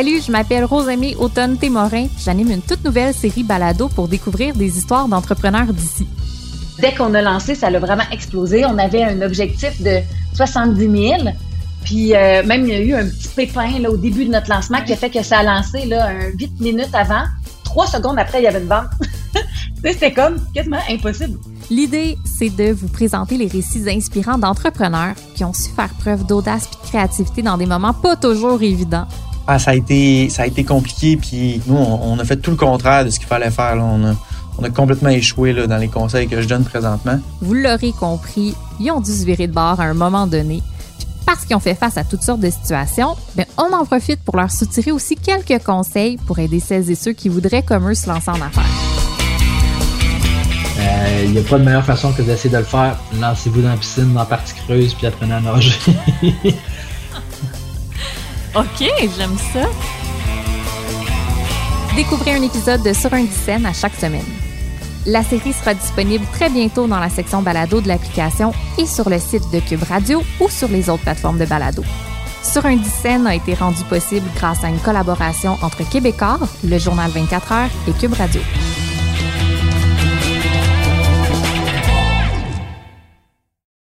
[0.00, 2.06] Salut, je m'appelle Rosemée Automne Témorin.
[2.18, 6.06] J'anime une toute nouvelle série balado pour découvrir des histoires d'entrepreneurs d'ici.
[6.78, 8.64] Dès qu'on a lancé, ça a vraiment explosé.
[8.64, 9.98] On avait un objectif de
[10.32, 11.22] 70 000.
[11.84, 14.48] Puis euh, même, il y a eu un petit pépin là, au début de notre
[14.48, 17.24] lancement qui a fait que ça a lancé là, un 8 minutes avant.
[17.64, 18.88] Trois secondes après, il y avait une vente.
[19.84, 21.38] C'était comme quasiment impossible.
[21.68, 26.70] L'idée, c'est de vous présenter les récits inspirants d'entrepreneurs qui ont su faire preuve d'audace
[26.72, 29.06] et de créativité dans des moments pas toujours évidents.
[29.52, 32.56] Ah, ça a été, ça a été compliqué, puis nous, on, a fait tout le
[32.56, 33.78] contraire de ce qu'il fallait faire.
[33.78, 34.14] On, a,
[34.56, 37.18] on, a, complètement échoué là, dans les conseils que je donne présentement.
[37.40, 40.62] Vous l'aurez compris, ils ont dû se virer de bord à un moment donné.
[41.26, 44.36] parce qu'ils ont fait face à toutes sortes de situations, bien, on en profite pour
[44.36, 48.08] leur soutirer aussi quelques conseils pour aider celles et ceux qui voudraient, comme eux, se
[48.08, 48.62] lancer en affaires.
[50.76, 52.96] Il euh, n'y a pas de meilleure façon que d'essayer de le faire.
[53.20, 55.74] Lancez-vous dans la piscine, dans la partie creuse, puis apprenez à nager.
[58.54, 59.68] ok, j'aime ça.
[61.96, 64.24] Découvrez un épisode de Sur un scène à chaque semaine.
[65.06, 69.18] La série sera disponible très bientôt dans la section balado de l'application et sur le
[69.18, 71.82] site de Cube Radio ou sur les autres plateformes de balado.
[72.42, 77.10] Sur un scène a été rendu possible grâce à une collaboration entre Québécois, le journal
[77.10, 78.40] 24 heures et Cube Radio.